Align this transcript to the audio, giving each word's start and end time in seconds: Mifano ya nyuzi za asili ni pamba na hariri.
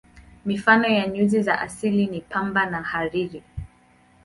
Mifano 0.45 0.87
ya 0.87 1.07
nyuzi 1.07 1.41
za 1.41 1.59
asili 1.61 2.07
ni 2.07 2.21
pamba 2.21 2.65
na 2.65 2.81
hariri. 2.81 3.43